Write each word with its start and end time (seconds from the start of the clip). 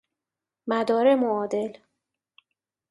مدار 0.67 1.15
معادل 1.15 1.77